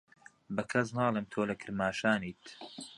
[0.55, 2.43] بە کەس ناڵێم تۆ لە کرماشانیت.